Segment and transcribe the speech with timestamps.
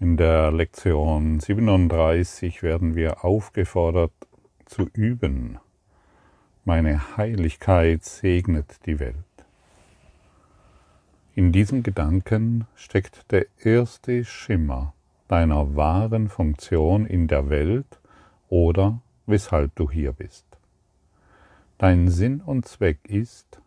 [0.00, 4.12] In der Lektion 37 werden wir aufgefordert
[4.66, 5.58] zu üben.
[6.64, 9.14] Meine Heiligkeit segnet die Welt.
[11.36, 14.94] In diesem Gedanken steckt der erste Schimmer
[15.28, 18.00] deiner wahren Funktion in der Welt
[18.48, 20.44] oder weshalb du hier bist.
[21.78, 23.60] Dein Sinn und Zweck ist,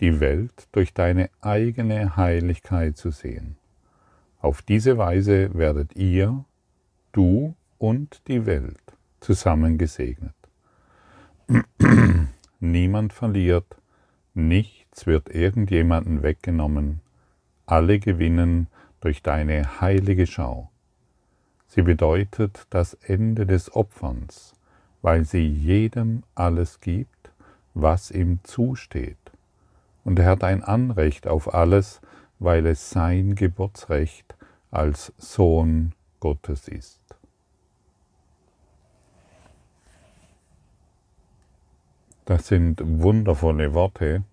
[0.00, 3.56] die Welt durch deine eigene Heiligkeit zu sehen.
[4.44, 6.44] Auf diese Weise werdet ihr,
[7.12, 10.34] du und die Welt zusammen gesegnet.
[12.60, 13.64] Niemand verliert,
[14.34, 17.00] nichts wird irgendjemanden weggenommen,
[17.64, 18.66] alle gewinnen
[19.00, 20.70] durch deine heilige Schau.
[21.66, 24.52] Sie bedeutet das Ende des Opferns,
[25.00, 27.30] weil sie jedem alles gibt,
[27.72, 29.16] was ihm zusteht.
[30.04, 32.02] Und er hat ein Anrecht auf alles,
[32.44, 34.36] weil es sein Geburtsrecht
[34.70, 37.00] als Sohn Gottes ist.
[42.26, 44.24] Das sind wundervolle Worte,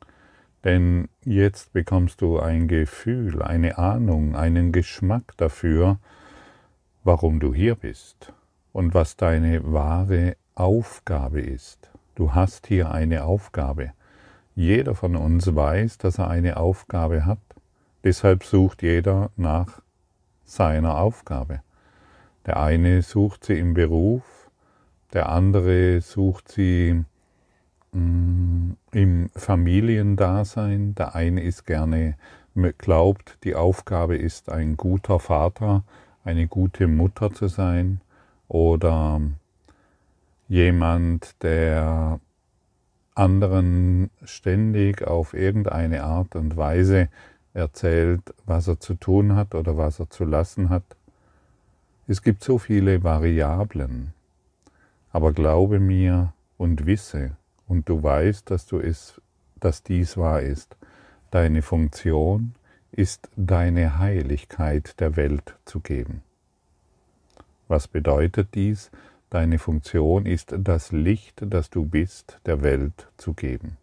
[0.64, 5.98] denn jetzt bekommst du ein Gefühl, eine Ahnung, einen Geschmack dafür,
[7.03, 8.34] warum du hier bist
[8.72, 11.92] und was deine wahre Aufgabe ist.
[12.16, 13.92] Du hast hier eine Aufgabe.
[14.56, 17.40] Jeder von uns weiß, dass er eine Aufgabe hat.
[18.03, 19.81] Deshalb sucht jeder nach
[20.44, 21.61] seiner Aufgabe.
[22.45, 24.23] Der eine sucht sie im Beruf,
[25.13, 27.03] der andere sucht sie
[27.91, 32.16] mm, im Familiendasein, der eine ist gerne,
[32.77, 35.83] glaubt, die Aufgabe ist ein guter Vater,
[36.23, 38.02] eine gute Mutter zu sein
[38.47, 39.22] oder
[40.49, 42.19] jemand, der
[43.16, 47.09] anderen ständig auf irgendeine Art und Weise
[47.53, 50.83] erzählt, was er zu tun hat oder was er zu lassen hat.
[52.07, 54.13] Es gibt so viele Variablen,
[55.11, 59.22] aber glaube mir und wisse, und du weißt, dass du es,
[59.59, 60.75] dass dies wahr ist,
[61.29, 62.53] deine Funktion
[62.91, 66.23] ist deine Heiligkeit der Welt zu geben.
[67.69, 68.91] Was bedeutet dies?
[69.29, 73.78] Deine Funktion ist das Licht, das du bist, der Welt zu geben.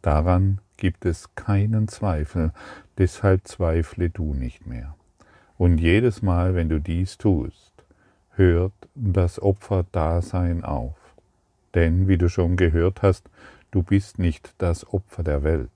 [0.00, 2.50] Daran gibt es keinen Zweifel,
[2.98, 4.96] deshalb zweifle du nicht mehr.
[5.56, 7.72] Und jedes Mal, wenn du dies tust,
[8.34, 10.96] hört das Opferdasein auf.
[11.76, 13.30] Denn, wie du schon gehört hast,
[13.70, 15.70] du bist nicht das Opfer der Welt.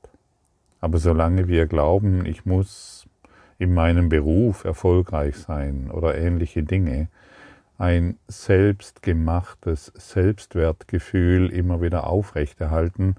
[0.80, 3.06] Aber solange wir glauben, ich muss
[3.60, 7.06] in meinem Beruf erfolgreich sein oder ähnliche Dinge,
[7.78, 13.14] ein selbstgemachtes Selbstwertgefühl immer wieder aufrechterhalten,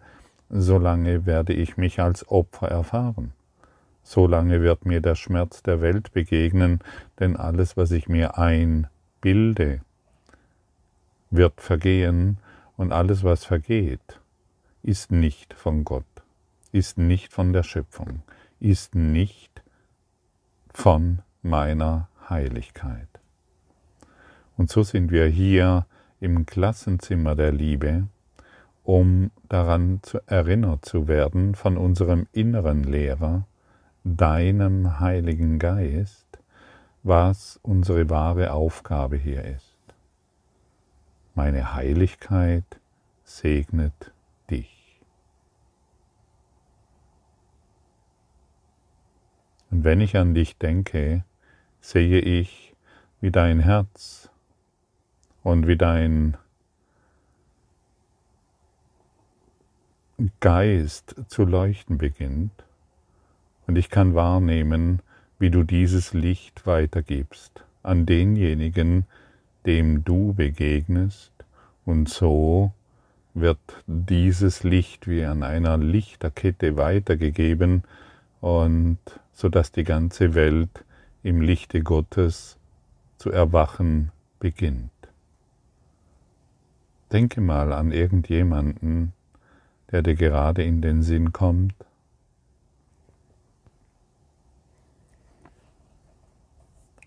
[0.50, 3.34] solange werde ich mich als Opfer erfahren.
[4.03, 6.80] Solange wird mir der Schmerz der Welt begegnen,
[7.19, 9.81] denn alles, was ich mir einbilde,
[11.30, 12.38] wird vergehen
[12.78, 14.22] und alles, was vergeht,
[14.81, 16.06] ist nicht von Gott,
[16.72, 18.22] ist nicht von der Schöpfung,
[18.62, 19.62] ist nicht
[20.74, 23.09] von meiner Heiligkeit.
[24.56, 25.86] Und so sind wir hier
[26.22, 28.07] im Klassenzimmer der Liebe,
[28.88, 33.46] um daran zu erinnert zu werden von unserem inneren Lehrer,
[34.06, 36.40] deinem Heiligen Geist,
[37.03, 39.75] was unsere wahre Aufgabe hier ist.
[41.36, 42.80] Meine Heiligkeit
[43.25, 44.14] segnet
[44.50, 45.02] dich.
[49.69, 51.25] Und wenn ich an dich denke,
[51.81, 52.74] sehe ich,
[53.19, 54.30] wie dein Herz
[55.44, 56.38] und wie dein
[60.40, 62.64] Geist zu leuchten beginnt
[63.68, 65.04] und ich kann wahrnehmen,
[65.38, 69.06] wie du dieses Licht weitergibst an denjenigen,
[69.68, 71.32] dem du begegnest
[71.86, 72.74] und so
[73.36, 77.84] wird dieses Licht wie an einer Lichterkette weitergegeben
[78.42, 78.98] und
[79.34, 80.84] so dass die ganze Welt
[81.22, 82.58] im Lichte Gottes
[83.18, 84.90] zu erwachen beginnt.
[87.12, 89.13] Denke mal an irgendjemanden,
[89.92, 91.74] der dir gerade in den Sinn kommt.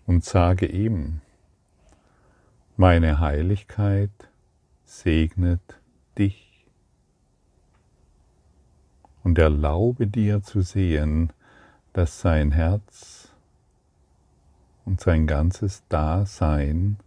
[0.05, 1.21] Und sage ihm,
[2.75, 4.11] meine Heiligkeit
[4.83, 5.61] segnet
[6.17, 6.65] dich
[9.23, 11.31] und erlaube dir zu sehen,
[11.93, 13.31] dass sein Herz
[14.85, 16.97] und sein ganzes Dasein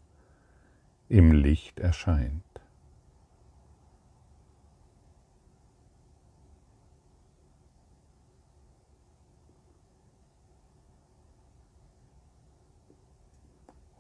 [1.09, 2.43] im Licht erscheint.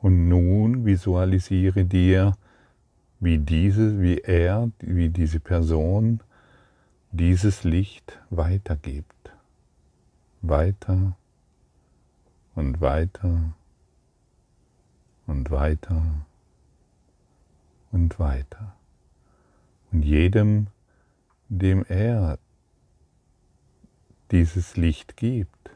[0.04, 2.36] Und nun visualisiere dir,
[3.20, 6.20] wie diese, wie er, wie diese Person
[7.10, 9.32] dieses Licht weitergibt.
[10.42, 11.16] Weiter
[12.54, 13.54] und weiter
[15.26, 16.02] und weiter
[17.90, 18.76] und weiter.
[19.90, 20.66] Und jedem,
[21.48, 22.38] dem er
[24.30, 25.73] dieses Licht gibt,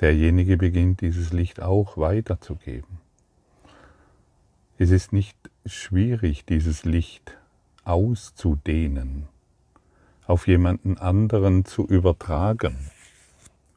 [0.00, 2.98] derjenige beginnt dieses Licht auch weiterzugeben.
[4.78, 5.36] Es ist nicht
[5.66, 7.36] schwierig, dieses Licht
[7.84, 9.28] auszudehnen,
[10.26, 12.90] auf jemanden anderen zu übertragen.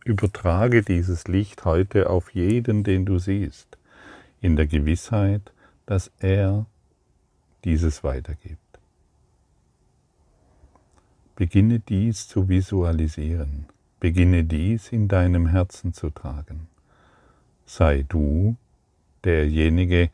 [0.06, 3.78] Übertrage dieses Licht heute auf jeden, den du siehst,
[4.40, 5.52] in der Gewissheit,
[5.86, 6.66] dass er
[7.64, 8.60] dieses weitergibt.
[11.36, 13.66] Beginne dies zu visualisieren.
[14.04, 16.68] Beginne dies in deinem Herzen zu tragen.
[17.66, 18.58] Sei du
[19.24, 20.10] derjenige,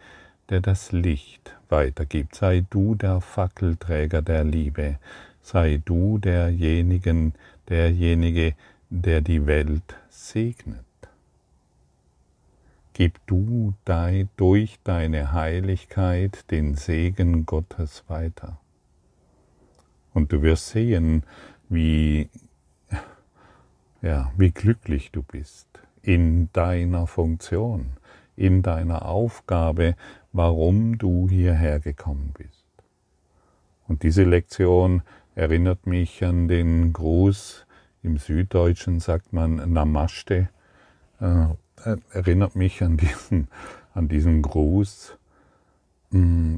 [0.49, 2.35] der das Licht weitergibt.
[2.35, 4.99] Sei du der Fackelträger der Liebe.
[5.41, 7.33] Sei du derjenigen,
[7.67, 8.53] derjenige,
[8.91, 10.85] der die Welt segnet.
[12.93, 13.73] Gib du
[14.37, 18.59] durch deine Heiligkeit den Segen Gottes weiter.
[20.13, 21.23] Und du wirst sehen,
[21.69, 22.29] wie
[24.01, 25.67] ja, wie glücklich du bist
[26.01, 27.87] in deiner Funktion,
[28.35, 29.95] in deiner Aufgabe,
[30.31, 32.65] warum du hierher gekommen bist.
[33.87, 35.01] Und diese Lektion
[35.35, 37.65] erinnert mich an den Gruß,
[38.01, 40.49] im Süddeutschen sagt man Namaste,
[41.19, 41.47] äh,
[42.13, 43.47] erinnert mich an diesen,
[43.93, 45.17] an diesen Gruß,
[46.11, 46.55] mm,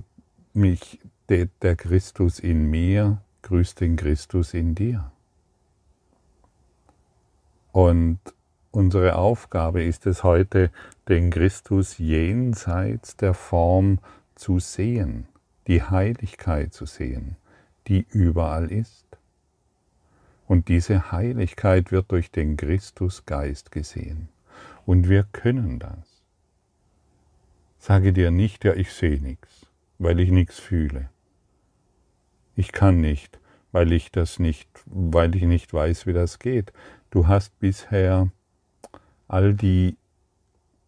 [0.53, 0.99] mich,
[1.29, 5.11] der Christus in mir grüßt den Christus in dir.
[7.71, 8.19] Und
[8.71, 10.71] unsere Aufgabe ist es heute,
[11.07, 13.99] den Christus jenseits der Form
[14.35, 15.27] zu sehen,
[15.67, 17.37] die Heiligkeit zu sehen,
[17.87, 19.05] die überall ist.
[20.47, 24.27] Und diese Heiligkeit wird durch den Christusgeist gesehen.
[24.85, 26.23] Und wir können das.
[27.79, 29.65] Sage dir nicht, ja, ich sehe nichts,
[29.97, 31.09] weil ich nichts fühle.
[32.55, 33.39] Ich kann nicht,
[33.71, 36.73] weil ich das nicht, weil ich nicht weiß, wie das geht.
[37.11, 38.31] Du hast bisher
[39.27, 39.97] all die,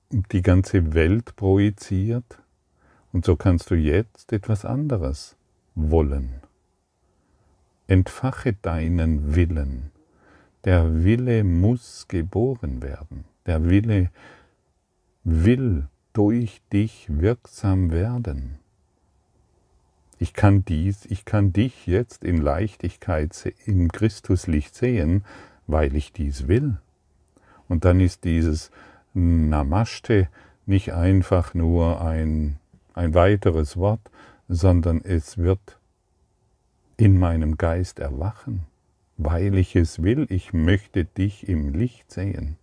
[0.09, 2.39] die ganze Welt projiziert
[3.11, 5.35] und so kannst du jetzt etwas anderes
[5.75, 6.35] wollen.
[7.87, 9.91] Entfache deinen Willen.
[10.63, 13.25] Der Wille muss geboren werden.
[13.45, 14.09] Der Wille
[15.25, 18.59] will durch dich wirksam werden.
[20.19, 25.25] Ich kann dies, ich kann dich jetzt in Leichtigkeit im Christuslicht sehen,
[25.67, 26.77] weil ich dies will.
[27.67, 28.71] Und dann ist dieses
[29.13, 30.27] Namaste
[30.65, 32.57] nicht einfach nur ein,
[32.93, 34.11] ein weiteres Wort,
[34.47, 35.77] sondern es wird
[36.97, 38.65] in meinem Geist erwachen,
[39.17, 42.57] weil ich es will, ich möchte dich im Licht sehen.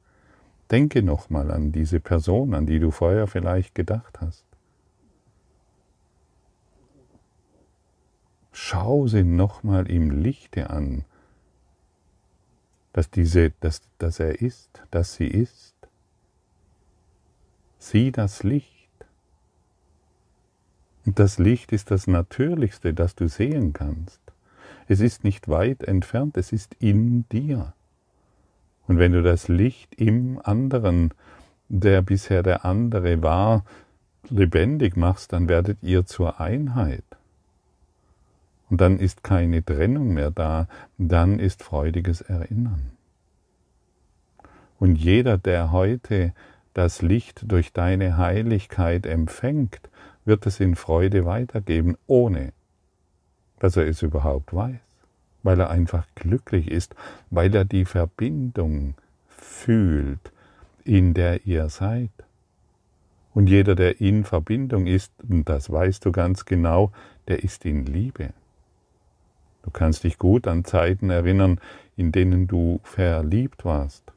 [0.71, 4.45] Denke nochmal an diese Person, an die du vorher vielleicht gedacht hast.
[8.53, 11.05] Schau sie nochmal im Lichte an,
[12.93, 15.75] dass, diese, dass, dass er ist, dass sie ist.
[17.79, 18.89] Sieh das Licht.
[21.07, 24.21] Und das Licht ist das Natürlichste, das du sehen kannst.
[24.87, 27.73] Es ist nicht weit entfernt, es ist in dir.
[28.87, 31.15] Und wenn du das Licht im anderen,
[31.69, 33.65] der bisher der andere war,
[34.29, 37.05] lebendig machst, dann werdet ihr zur Einheit.
[38.71, 42.93] Und dann ist keine Trennung mehr da, dann ist freudiges Erinnern.
[44.79, 46.33] Und jeder, der heute
[46.73, 49.81] das Licht durch deine Heiligkeit empfängt,
[50.25, 52.53] wird es in Freude weitergeben, ohne
[53.59, 54.79] dass er es überhaupt weiß,
[55.43, 56.95] weil er einfach glücklich ist,
[57.31, 58.95] weil er die Verbindung
[59.29, 60.33] fühlt,
[60.85, 62.11] in der ihr seid.
[63.35, 66.93] Und jeder, der in Verbindung ist, und das weißt du ganz genau,
[67.29, 68.31] der ist in Liebe.
[69.63, 71.61] Du kannst dich gut an Zeiten erinnern,
[71.97, 74.13] in denen du verliebt warst.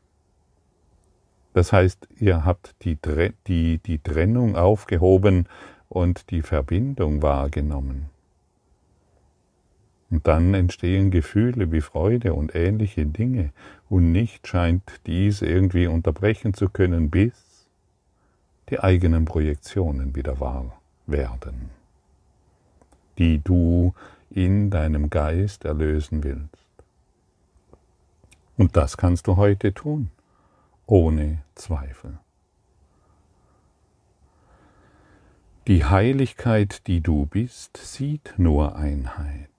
[1.53, 2.97] Das heißt, ihr habt die,
[3.47, 5.47] die, die Trennung aufgehoben
[5.89, 8.09] und die Verbindung wahrgenommen.
[10.09, 13.51] Und dann entstehen Gefühle wie Freude und ähnliche Dinge,
[13.89, 17.67] und nicht scheint dies irgendwie unterbrechen zu können, bis
[18.69, 21.69] die eigenen Projektionen wieder wahr werden,
[23.17, 23.93] die du
[24.33, 26.67] in deinem Geist erlösen willst.
[28.57, 30.09] Und das kannst du heute tun,
[30.85, 32.17] ohne Zweifel.
[35.67, 39.49] Die Heiligkeit, die du bist, sieht nur Einheit.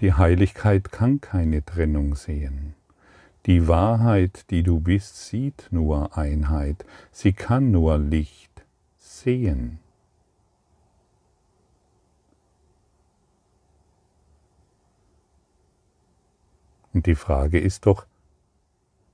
[0.00, 2.74] Die Heiligkeit kann keine Trennung sehen.
[3.46, 6.84] Die Wahrheit, die du bist, sieht nur Einheit.
[7.12, 8.55] Sie kann nur Licht
[9.20, 9.78] sehen.
[16.92, 18.06] Und die Frage ist doch,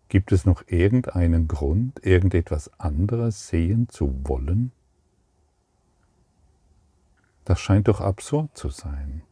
[0.08, 4.72] gibt es noch irgendeinen Grund, irgendetwas anderes sehen zu wollen?
[7.44, 9.22] Das scheint doch absurd zu sein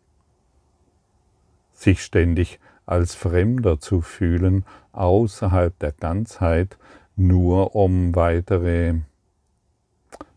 [1.80, 6.78] sich ständig als Fremder zu fühlen, außerhalb der Ganzheit,
[7.16, 8.94] nur um weitere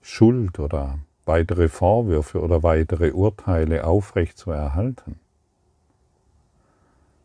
[0.03, 5.19] Schuld oder weitere Vorwürfe oder weitere Urteile aufrecht zu erhalten.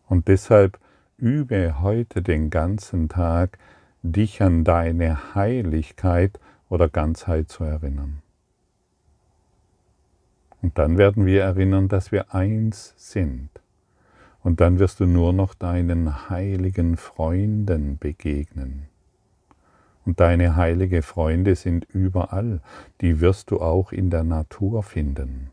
[0.07, 0.79] Und deshalb
[1.19, 3.59] übe heute den ganzen Tag,
[4.03, 8.23] dich an deine Heiligkeit oder Ganzheit zu erinnern.
[10.63, 13.51] Und dann werden wir erinnern, dass wir eins sind
[14.43, 18.87] und dann wirst du nur noch deinen heiligen Freunden begegnen.
[20.09, 22.63] Und deine heilige Freunde sind überall,
[23.03, 25.51] die wirst du auch in der Natur finden.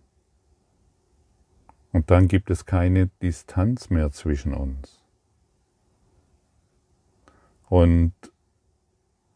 [1.92, 5.04] Und dann gibt es keine Distanz mehr zwischen uns.
[7.68, 8.14] Und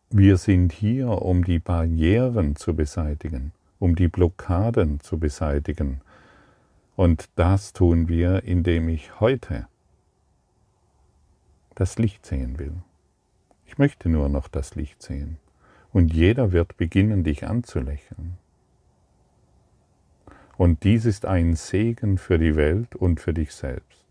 [0.10, 6.00] wir sind hier, um die Barrieren zu beseitigen, um die Blockaden zu beseitigen,
[6.96, 9.68] und das tun wir, indem ich heute
[11.76, 12.82] das Licht sehen will.
[13.70, 15.38] Ich möchte nur noch das Licht sehen.
[15.94, 18.40] Und jeder wird beginnen, dich anzulächeln.
[20.58, 24.08] Und dies ist ein Segen für die Welt und für dich selbst.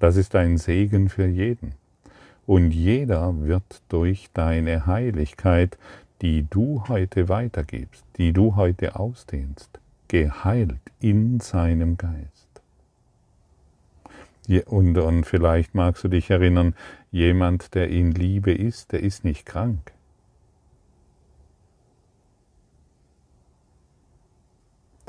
[0.00, 1.74] Das ist ein Segen für jeden.
[2.44, 5.78] Und jeder wird durch deine Heiligkeit,
[6.22, 12.50] die du heute weitergibst, die du heute ausdehnst, geheilt in seinem Geist.
[14.66, 16.74] Und, und vielleicht magst du dich erinnern,
[17.10, 19.92] jemand, der in Liebe ist, der ist nicht krank.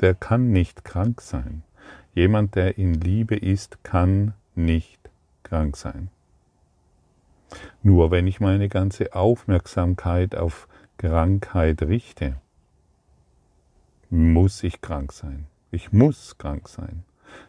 [0.00, 1.62] Der kann nicht krank sein.
[2.14, 4.98] Jemand, der in Liebe ist, kann nicht
[5.44, 6.08] krank sein.
[7.82, 10.68] Nur wenn ich meine ganze Aufmerksamkeit auf
[10.98, 12.36] Krankheit richte,
[14.10, 15.46] muss ich krank sein.
[15.70, 17.04] Ich muss krank sein.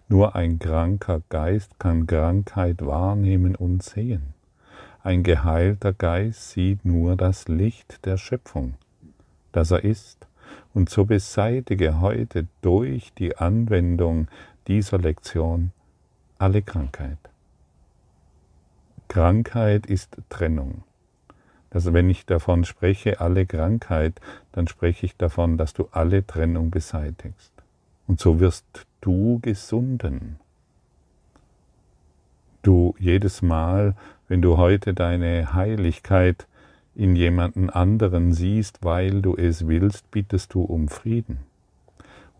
[0.07, 4.33] Nur ein kranker Geist kann Krankheit wahrnehmen und sehen.
[5.05, 8.75] Ein geheilter Geist sieht nur das Licht der Schöpfung,
[9.51, 10.27] das er ist,
[10.73, 14.29] und so beseitige heute durch die Anwendung
[14.67, 15.73] dieser Lektion
[16.37, 17.17] alle Krankheit.
[19.09, 20.83] Krankheit ist Trennung.
[21.69, 24.21] Also wenn ich davon spreche, alle Krankheit,
[24.53, 27.51] dann spreche ich davon, dass du alle Trennung beseitigst.
[28.07, 30.39] Und so wirst du gesunden.
[32.61, 33.95] Du jedes Mal,
[34.33, 36.47] wenn du heute deine Heiligkeit
[36.95, 41.37] in jemanden anderen siehst, weil du es willst, bittest du um Frieden.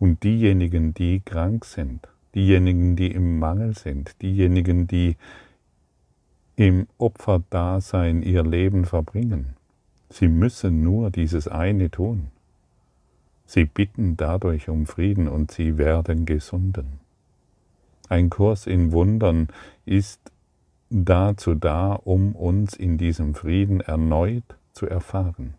[0.00, 5.14] Und diejenigen, die krank sind, diejenigen, die im Mangel sind, diejenigen, die
[6.56, 9.54] im Opferdasein ihr Leben verbringen.
[10.10, 12.26] Sie müssen nur dieses eine tun.
[13.46, 16.98] Sie bitten dadurch um Frieden und sie werden gesunden.
[18.08, 19.46] Ein Kurs in Wundern
[19.86, 20.33] ist
[20.94, 25.54] dazu da, um uns in diesem Frieden erneut zu erfahren,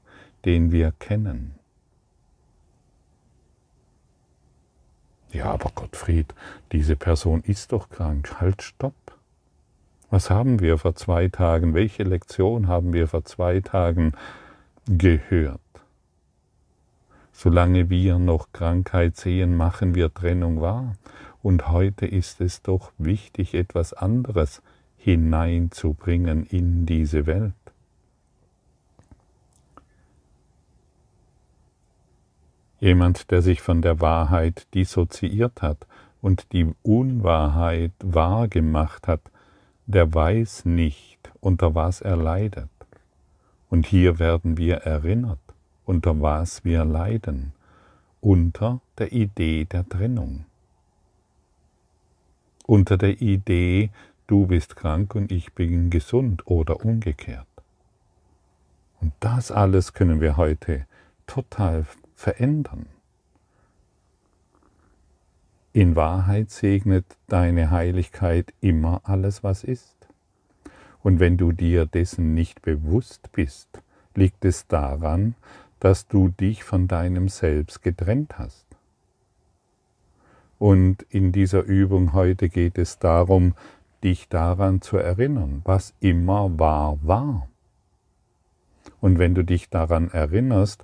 [0.45, 1.55] den wir kennen.
[5.33, 6.33] Ja, aber Gottfried,
[6.71, 8.39] diese Person ist doch krank.
[8.39, 8.93] Halt, stopp.
[10.09, 11.73] Was haben wir vor zwei Tagen?
[11.73, 14.13] Welche Lektion haben wir vor zwei Tagen
[14.87, 15.59] gehört?
[17.33, 20.95] Solange wir noch Krankheit sehen, machen wir Trennung wahr.
[21.43, 24.61] Und heute ist es doch wichtig, etwas anderes
[25.05, 27.53] hineinzubringen in diese Welt.
[32.79, 35.85] Jemand, der sich von der Wahrheit dissoziiert hat
[36.23, 39.21] und die Unwahrheit wahrgemacht hat,
[39.85, 42.69] der weiß nicht, unter was er leidet.
[43.69, 45.53] Und hier werden wir erinnert,
[45.85, 47.53] unter was wir leiden,
[48.21, 50.45] unter der Idee der Trennung,
[52.65, 53.91] unter der Idee,
[54.27, 57.47] du bist krank und ich bin gesund oder umgekehrt.
[59.01, 60.85] Und das alles können wir heute
[61.27, 62.87] total verändern.
[65.73, 69.95] In Wahrheit segnet deine Heiligkeit immer alles, was ist.
[71.03, 73.67] Und wenn du dir dessen nicht bewusst bist,
[74.15, 75.35] liegt es daran,
[75.79, 78.65] dass du dich von deinem Selbst getrennt hast.
[80.57, 83.53] Und in dieser Übung heute geht es darum,
[84.05, 87.49] dich daran zu erinnern, was immer war, war.
[89.01, 90.83] Und wenn du dich daran erinnerst,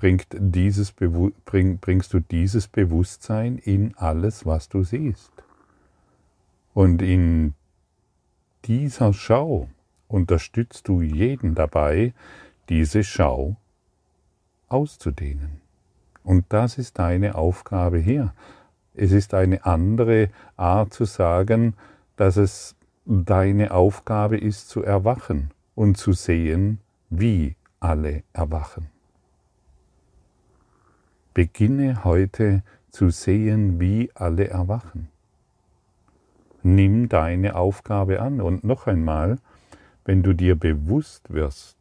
[0.00, 5.30] dieses bring, bringst du dieses Bewusstsein in alles, was du siehst.
[6.74, 7.54] Und in
[8.64, 9.68] dieser Schau
[10.08, 12.14] unterstützt du jeden dabei,
[12.68, 13.56] diese Schau
[14.68, 15.60] auszudehnen.
[16.24, 18.34] Und das ist deine Aufgabe hier.
[18.94, 21.74] Es ist eine andere Art zu sagen,
[22.22, 26.78] dass es deine Aufgabe ist zu erwachen und zu sehen,
[27.10, 28.90] wie alle erwachen.
[31.34, 35.08] Beginne heute zu sehen, wie alle erwachen.
[36.62, 39.38] Nimm deine Aufgabe an und noch einmal,
[40.04, 41.76] wenn du dir bewusst wirst,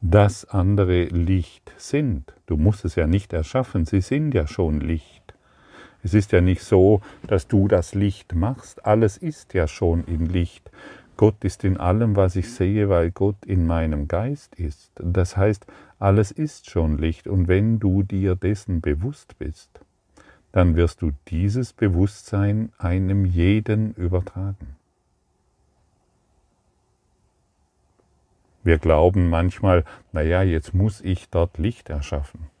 [0.00, 2.34] dass andere Licht sind.
[2.46, 5.33] Du musst es ja nicht erschaffen, sie sind ja schon Licht.
[6.04, 10.26] Es ist ja nicht so, dass du das Licht machst, alles ist ja schon in
[10.26, 10.70] Licht.
[11.16, 14.92] Gott ist in allem, was ich sehe, weil Gott in meinem Geist ist.
[14.96, 15.64] Das heißt,
[15.98, 19.70] alles ist schon Licht und wenn du dir dessen bewusst bist,
[20.52, 24.76] dann wirst du dieses Bewusstsein einem jeden übertragen.
[28.62, 32.53] Wir glauben manchmal, naja, jetzt muss ich dort Licht erschaffen.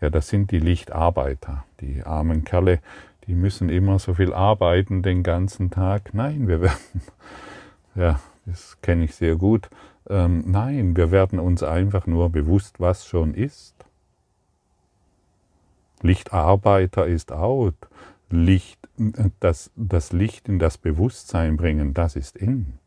[0.00, 2.80] Ja, das sind die Lichtarbeiter, die armen Kerle,
[3.26, 6.12] die müssen immer so viel arbeiten den ganzen Tag.
[6.12, 7.02] Nein, wir werden,
[7.94, 9.70] ja, das kenne ich sehr gut.
[10.08, 13.74] Ähm, nein, wir werden uns einfach nur bewusst, was schon ist.
[16.02, 17.74] Lichtarbeiter ist out.
[18.28, 18.78] Licht,
[19.40, 22.78] das, das Licht in das Bewusstsein bringen, das ist in.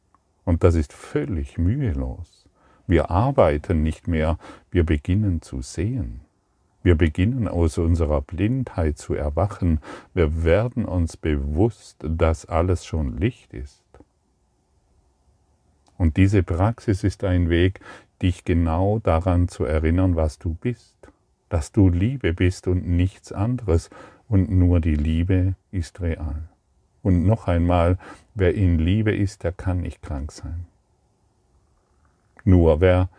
[0.46, 2.46] Und das ist völlig mühelos.
[2.86, 4.38] Wir arbeiten nicht mehr,
[4.72, 6.22] wir beginnen zu sehen.
[6.84, 9.80] Wir beginnen aus unserer Blindheit zu erwachen.
[10.14, 13.84] Wir werden uns bewusst, dass alles schon Licht ist.
[15.98, 17.80] Und diese Praxis ist ein Weg,
[18.22, 20.96] dich genau daran zu erinnern, was du bist.
[21.50, 23.90] Dass du Liebe bist und nichts anderes.
[24.30, 26.50] Und nur die Liebe ist real.
[27.02, 27.98] Und noch einmal,
[28.36, 30.66] wer in Liebe ist, der kann nicht krank sein.
[32.44, 33.10] Nur wer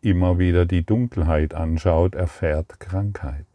[0.00, 3.46] immer wieder die Dunkelheit anschaut, erfährt Krankheit.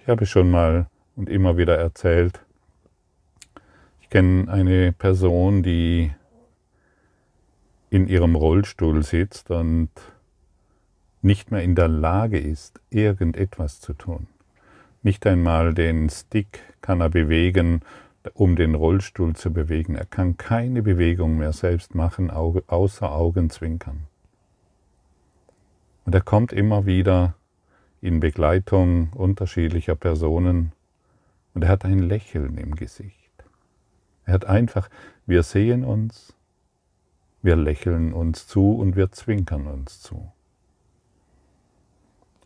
[0.00, 2.40] Ich habe schon mal und immer wieder erzählt,
[4.00, 6.12] ich kenne eine Person, die
[7.90, 9.90] in ihrem Rollstuhl sitzt und
[11.20, 14.28] nicht mehr in der Lage ist, irgendetwas zu tun.
[15.02, 17.82] Nicht einmal den Stick kann er bewegen,
[18.34, 19.94] um den Rollstuhl zu bewegen.
[19.94, 24.06] Er kann keine Bewegung mehr selbst machen, außer Augenzwinkern.
[26.04, 27.34] Und er kommt immer wieder
[28.00, 30.72] in Begleitung unterschiedlicher Personen
[31.54, 33.14] und er hat ein Lächeln im Gesicht.
[34.24, 34.88] Er hat einfach,
[35.26, 36.34] wir sehen uns,
[37.42, 40.32] wir lächeln uns zu und wir zwinkern uns zu.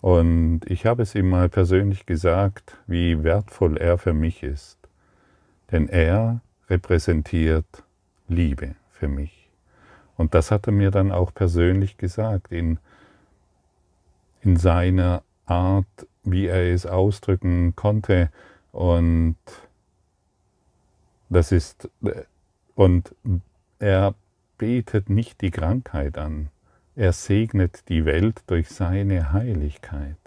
[0.01, 4.82] Und ich habe es ihm mal persönlich gesagt, wie wertvoll er für mich ist.
[5.73, 7.83] Denn er repräsentiert
[8.29, 9.49] Liebe für mich.
[10.17, 12.79] Und das hat er mir dann auch persönlich gesagt, in,
[14.43, 15.87] in seiner Art,
[16.23, 18.31] wie er es ausdrücken konnte.
[18.71, 19.37] Und
[21.29, 21.89] das ist,
[22.75, 23.15] und
[23.79, 24.15] er
[24.59, 26.51] betet nicht die Krankheit an,
[26.95, 30.22] er segnet die Welt durch seine Heiligkeit.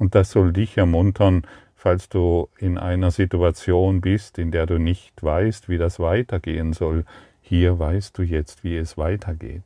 [0.00, 1.42] Und das soll dich ermuntern,
[1.74, 7.04] falls du in einer Situation bist, in der du nicht weißt, wie das weitergehen soll.
[7.42, 9.62] Hier weißt du jetzt, wie es weitergeht.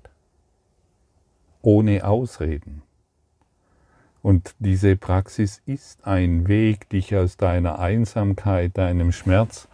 [1.63, 2.83] Ohne Ausreden.
[4.23, 9.69] Und diese Praxis ist ein Weg, dich aus deiner Einsamkeit, deinem Schmerz,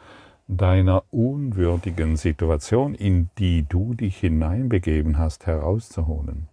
[0.47, 6.49] deiner unwürdigen Situation, in die du dich hineinbegeben hast, herauszuholen.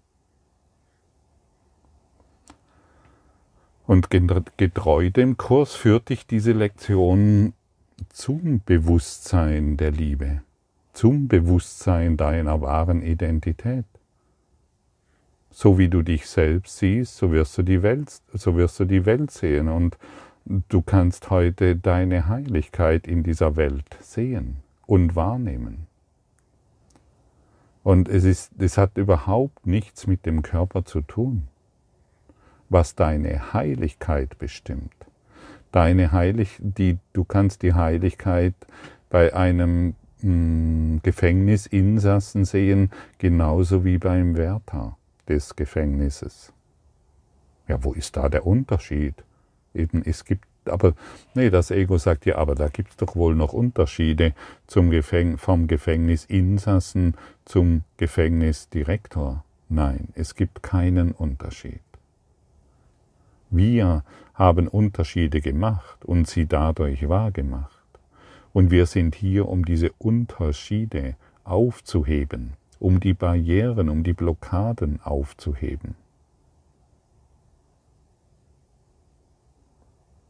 [3.88, 7.54] Und getreu dem Kurs führt dich diese Lektion
[8.10, 10.41] zum Bewusstsein der Liebe,
[10.93, 13.86] zum Bewusstsein deiner wahren Identität.
[15.50, 19.08] So wie du dich selbst siehst, so wirst du die Welt, so wirst du die
[19.08, 19.97] Welt sehen und
[20.69, 25.88] Du kannst heute deine Heiligkeit in dieser Welt sehen und wahrnehmen.
[27.84, 31.50] Und es, ist, es hat überhaupt nichts mit dem Körper zu tun,
[32.69, 34.93] was deine Heiligkeit bestimmt.
[35.71, 38.53] Deine Heilig, die, du kannst die Heiligkeit
[39.10, 46.53] bei einem mh, hm, Gefängnisinsassen sehen, genauso wie beim Wärter des Gefängnisses.
[47.67, 49.15] Ja, wo ist da der Unterschied?
[49.73, 50.93] Eben, es gibt aber
[51.34, 54.34] nee, das Ego sagt ja, aber da gibt es doch wohl noch Unterschiede
[54.67, 59.43] zum Gefäng vom Gefängnisinsassen zum Gefängnisdirektor.
[59.69, 61.87] Nein, es gibt keinen Unterschied.
[63.50, 67.72] Wir haben Unterschiede gemacht und sie dadurch wahrgemacht.
[68.54, 75.96] Und wir sind hier, um diese Unterschiede aufzuheben, um die Barrieren, um die Blockaden aufzuheben.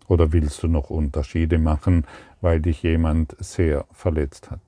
[0.08, 2.06] Oder willst du noch Unterschiede machen,
[2.40, 4.62] weil dich jemand sehr verletzt hat?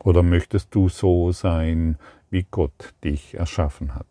[0.00, 1.96] Oder möchtest du so sein,
[2.28, 4.06] wie Gott dich erschaffen hat,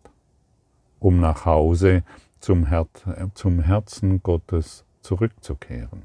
[1.02, 2.04] um nach Hause
[2.40, 2.88] zum, Her
[3.34, 6.04] zum Herzen Gottes zurückzukehren?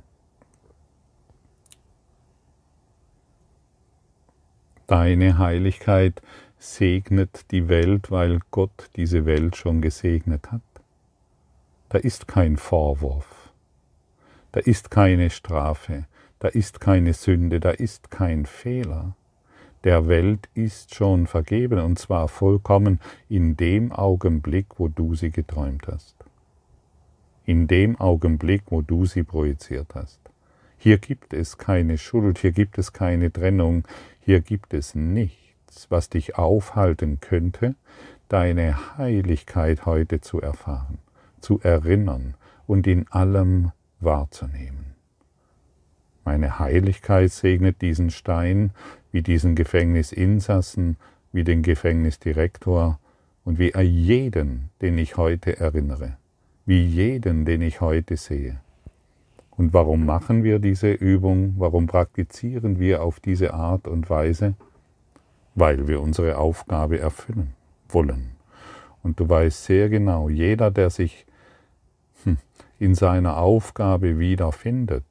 [4.89, 6.23] Deine Heiligkeit
[6.59, 10.63] segnet die Welt, weil Gott diese Welt schon gesegnet hat.
[11.89, 13.53] Da ist kein Vorwurf,
[14.53, 16.07] da ist keine Strafe,
[16.39, 19.15] da ist keine Sünde, da ist kein Fehler.
[19.87, 25.87] Der Welt ist schon vergeben und zwar vollkommen in dem Augenblick, wo du sie geträumt
[25.87, 26.17] hast.
[27.47, 30.21] In dem Augenblick, wo du sie projiziert hast.
[30.77, 33.89] Hier gibt es keine Schuld, hier gibt es keine Trennung,
[34.21, 37.75] hier gibt es nichts, was dich aufhalten könnte,
[38.29, 40.99] deine Heiligkeit heute zu erfahren
[41.47, 42.35] zu erinnern
[42.67, 43.71] und in allem
[44.01, 44.96] wahrzunehmen.
[46.27, 48.73] Meine Heiligkeit segnet diesen Stein
[49.13, 50.97] wie diesen Gefängnisinsassen,
[51.33, 52.99] wie den Gefängnisdirektor
[53.45, 56.17] und wie jeden, den ich heute erinnere,
[56.67, 58.61] wie jeden, den ich heute sehe.
[59.53, 61.55] Und warum machen wir diese Übung?
[61.59, 64.55] Warum praktizieren wir auf diese Art und Weise?
[65.55, 67.53] Weil wir unsere Aufgabe erfüllen
[67.89, 68.33] wollen.
[69.05, 71.25] Und du weißt sehr genau, jeder, der sich
[72.81, 75.05] in seiner Aufgabe wiederfindet,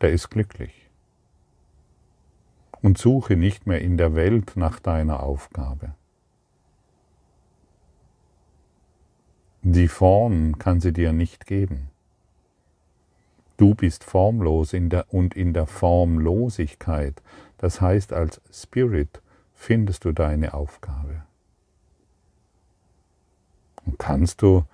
[0.00, 0.88] der ist glücklich.
[2.80, 5.94] Und suche nicht mehr in der Welt nach deiner Aufgabe.
[9.62, 11.90] Die Form kann sie dir nicht geben.
[13.58, 17.22] Du bist formlos in der, und in der Formlosigkeit,
[17.58, 19.20] das heißt als Spirit,
[19.54, 21.24] findest du deine Aufgabe.
[23.84, 24.64] Und kannst du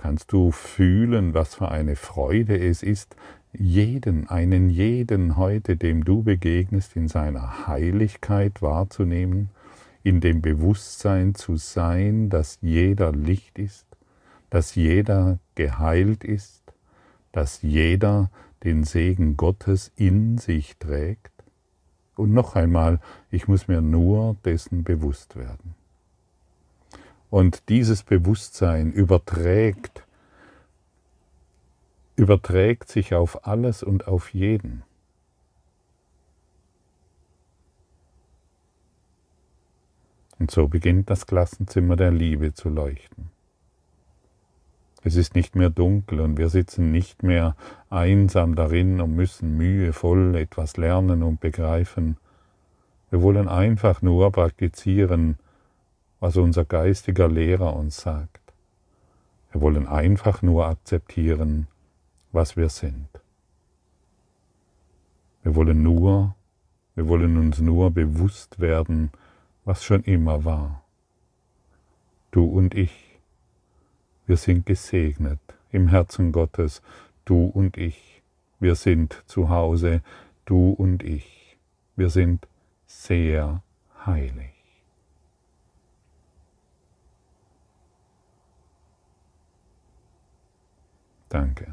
[0.00, 3.16] kannst du fühlen, was für eine Freude es ist,
[3.52, 9.50] jeden, einen jeden heute, dem du begegnest, in seiner Heiligkeit wahrzunehmen,
[10.02, 13.86] in dem Bewusstsein zu sein, dass jeder Licht ist,
[14.48, 16.62] dass jeder geheilt ist,
[17.32, 18.30] dass jeder
[18.64, 21.32] den Segen Gottes in sich trägt.
[22.16, 25.74] Und noch einmal, ich muss mir nur dessen bewusst werden.
[27.30, 30.04] Und dieses Bewusstsein überträgt,
[32.16, 34.82] überträgt sich auf alles und auf jeden.
[40.38, 43.30] Und so beginnt das Klassenzimmer der Liebe zu leuchten.
[45.02, 47.56] Es ist nicht mehr dunkel und wir sitzen nicht mehr
[47.88, 52.18] einsam darin und müssen mühevoll etwas lernen und begreifen.
[53.10, 55.38] Wir wollen einfach nur praktizieren,
[56.20, 58.40] was unser geistiger Lehrer uns sagt.
[59.52, 61.66] Wir wollen einfach nur akzeptieren,
[62.32, 63.08] was wir sind.
[65.42, 66.34] Wir wollen nur,
[66.94, 69.10] wir wollen uns nur bewusst werden,
[69.64, 70.84] was schon immer war.
[72.30, 73.18] Du und ich,
[74.26, 75.40] wir sind gesegnet
[75.72, 76.82] im Herzen Gottes,
[77.24, 78.22] du und ich,
[78.60, 80.02] wir sind zu Hause,
[80.44, 81.56] du und ich,
[81.96, 82.46] wir sind
[82.86, 83.62] sehr
[84.04, 84.52] heilig.
[91.28, 91.72] Danke.